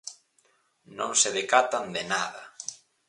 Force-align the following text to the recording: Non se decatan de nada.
Non 0.97 1.11
se 1.21 1.29
decatan 1.39 1.85
de 1.95 2.03
nada. 2.13 2.43